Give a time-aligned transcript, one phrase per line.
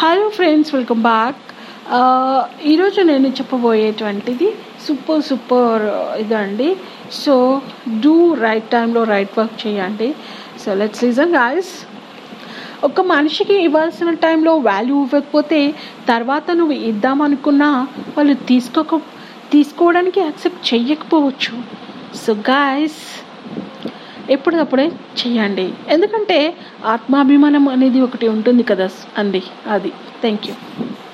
[0.00, 1.40] Hello friends welcome back
[2.72, 4.48] ఈరోజు నేను చెప్పబోయేటువంటిది
[4.84, 6.68] సూపర్ సూపర్ uh, ఇదండి.
[7.22, 7.34] సో
[8.04, 10.08] డూ రైట్ టైంలో రైట్ వర్క్ చేయండి.
[10.62, 11.72] సో లెట్స్ రీజన్ గాయస్
[12.88, 15.60] ఒక మనిషికి ఇవ్వాల్సిన టైంలో వాల్యూ ఇవ్వకపోతే
[16.12, 17.70] తర్వాత నువ్వు ఇద్దామనుకున్నా
[18.16, 19.00] వాళ్ళు తీసుకోక
[19.54, 21.54] తీసుకోవడానికి యాక్సెప్ట్ చెయ్యకపోవచ్చు.
[22.22, 23.02] సో గాయస్
[24.32, 24.86] ఎప్పటికప్పుడే
[25.20, 25.66] చేయండి.
[25.88, 26.38] ఎందుకంటే
[26.84, 28.88] ఆత్మాభిమానం అనేది ఒకటి ఉంటుంది కదా
[29.18, 29.42] అండి.
[29.66, 29.92] అది.
[30.20, 30.54] Thank you